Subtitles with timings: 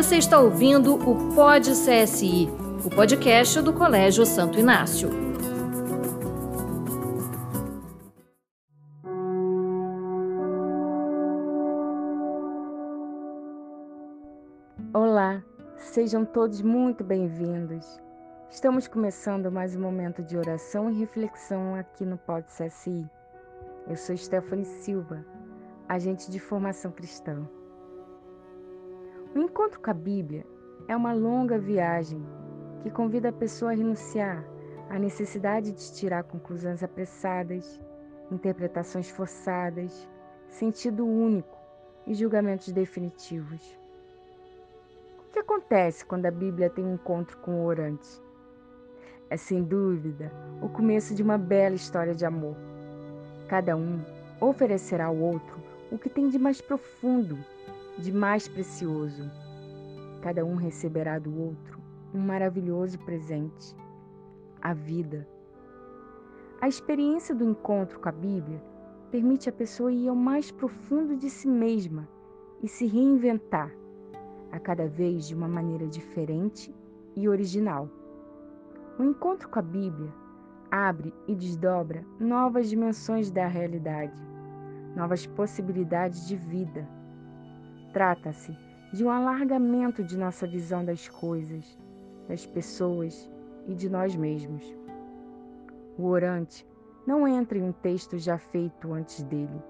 [0.00, 2.48] Você está ouvindo o Pod CSI,
[2.86, 5.10] o podcast do Colégio Santo Inácio.
[14.94, 15.44] Olá,
[15.76, 18.00] sejam todos muito bem-vindos.
[18.50, 23.06] Estamos começando mais um momento de oração e reflexão aqui no Pod CSI.
[23.86, 25.22] Eu sou Stephanie Silva,
[25.86, 27.46] agente de formação cristã.
[29.34, 30.44] O encontro com a Bíblia
[30.88, 32.24] é uma longa viagem
[32.82, 34.44] que convida a pessoa a renunciar
[34.88, 37.80] à necessidade de tirar conclusões apressadas,
[38.30, 40.08] interpretações forçadas,
[40.48, 41.56] sentido único
[42.06, 43.78] e julgamentos definitivos.
[45.18, 48.20] O que acontece quando a Bíblia tem um encontro com o orante?
[49.28, 52.56] É sem dúvida o começo de uma bela história de amor
[53.50, 54.00] Cada um
[54.40, 55.60] oferecerá ao outro
[55.90, 57.36] o que tem de mais profundo,
[58.00, 59.30] de mais precioso.
[60.22, 61.80] Cada um receberá do outro
[62.12, 63.76] um maravilhoso presente,
[64.60, 65.28] a vida.
[66.60, 68.60] A experiência do encontro com a Bíblia
[69.10, 72.08] permite a pessoa ir ao mais profundo de si mesma
[72.62, 73.70] e se reinventar,
[74.50, 76.74] a cada vez de uma maneira diferente
[77.14, 77.88] e original.
[78.98, 80.12] O encontro com a Bíblia
[80.70, 84.20] abre e desdobra novas dimensões da realidade,
[84.94, 86.86] novas possibilidades de vida.
[87.92, 88.56] Trata-se
[88.92, 91.78] de um alargamento de nossa visão das coisas,
[92.28, 93.28] das pessoas
[93.66, 94.64] e de nós mesmos.
[95.98, 96.66] O orante
[97.06, 99.62] não entra em um texto já feito antes dele,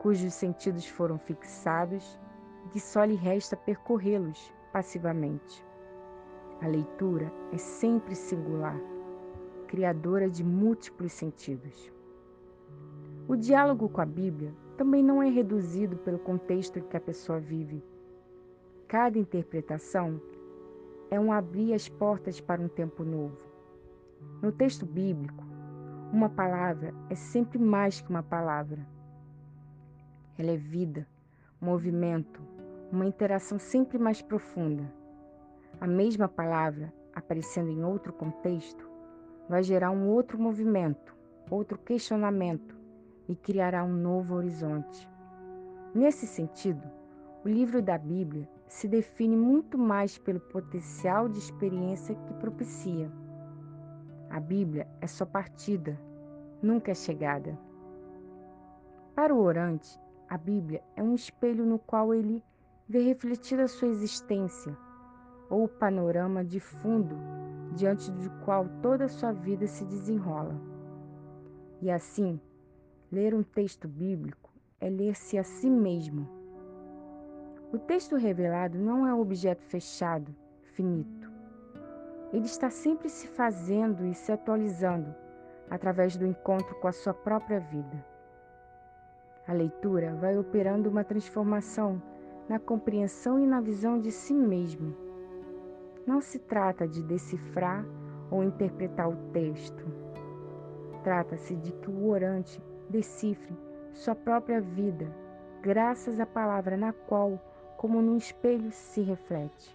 [0.00, 2.18] cujos sentidos foram fixados
[2.66, 5.64] e que só lhe resta percorrê-los passivamente.
[6.60, 8.78] A leitura é sempre singular
[9.66, 11.92] criadora de múltiplos sentidos.
[13.28, 17.40] O diálogo com a Bíblia também não é reduzido pelo contexto em que a pessoa
[17.40, 17.82] vive.
[18.86, 20.20] Cada interpretação
[21.10, 23.38] é um abrir as portas para um tempo novo.
[24.42, 25.44] No texto bíblico,
[26.12, 28.86] uma palavra é sempre mais que uma palavra.
[30.38, 31.06] Ela é vida,
[31.60, 32.40] movimento,
[32.92, 34.92] uma interação sempre mais profunda.
[35.80, 38.88] A mesma palavra, aparecendo em outro contexto,
[39.48, 41.16] vai gerar um outro movimento,
[41.50, 42.75] outro questionamento
[43.28, 45.08] e criará um novo horizonte.
[45.94, 46.86] Nesse sentido,
[47.44, 53.10] o livro da Bíblia se define muito mais pelo potencial de experiência que propicia.
[54.30, 55.98] A Bíblia é só partida,
[56.62, 57.58] nunca é chegada.
[59.14, 59.98] Para o orante,
[60.28, 62.42] a Bíblia é um espelho no qual ele
[62.88, 64.76] vê refletida a sua existência,
[65.48, 67.16] ou o panorama de fundo
[67.74, 70.54] diante do qual toda a sua vida se desenrola.
[71.80, 72.40] E assim,
[73.16, 76.28] ler um texto bíblico é ler-se a si mesmo.
[77.72, 80.36] O texto revelado não é um objeto fechado,
[80.74, 81.30] finito.
[82.30, 85.14] Ele está sempre se fazendo e se atualizando
[85.70, 88.04] através do encontro com a sua própria vida.
[89.48, 92.02] A leitura vai operando uma transformação
[92.50, 94.94] na compreensão e na visão de si mesmo
[96.06, 97.82] não se trata de decifrar
[98.30, 99.84] ou interpretar o texto.
[101.02, 102.60] Trata-se de que o orante
[102.90, 103.56] decifre
[103.92, 105.10] sua própria vida,
[105.62, 107.40] graças à palavra na qual,
[107.76, 109.74] como num espelho, se reflete.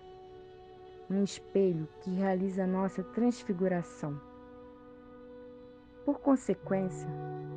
[1.09, 4.19] Um espelho que realiza nossa transfiguração.
[6.05, 7.07] Por consequência,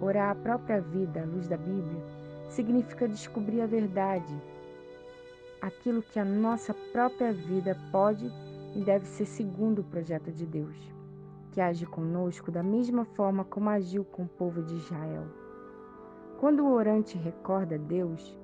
[0.01, 2.03] orar a própria vida à luz da Bíblia
[2.49, 4.35] significa descobrir a verdade,
[5.61, 8.31] aquilo que a nossa própria vida pode
[8.75, 10.77] e deve ser segundo o projeto de Deus,
[11.53, 15.44] que age conosco da mesma forma como agiu com o povo de Israel.
[16.45, 18.39] Quando o orante recorda Deus,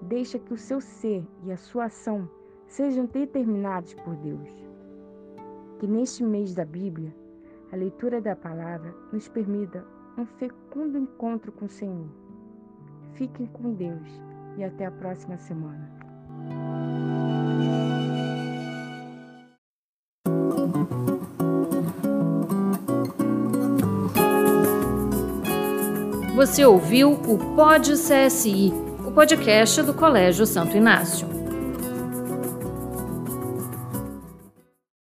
[0.00, 2.26] deixa que o seu ser e a sua ação
[2.66, 4.48] sejam determinados por Deus.
[5.78, 7.14] Que neste mês da Bíblia,
[7.70, 9.84] a leitura da palavra nos permita
[10.16, 12.08] um fecundo encontro com o Senhor.
[13.12, 14.22] Fiquem com Deus
[14.56, 15.92] e até a próxima semana.
[26.34, 28.72] Você ouviu o Pod CSI,
[29.06, 31.33] o podcast do Colégio Santo Inácio.